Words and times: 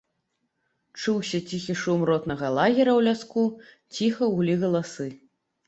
Чуўся 1.01 1.41
ціхі 1.49 1.75
шум 1.83 2.01
ротнага 2.11 2.49
лагера 2.57 2.91
ў 2.99 3.07
ляску, 3.11 3.45
ціха 4.01 4.33
гулі 4.35 4.59
галасы. 4.67 5.11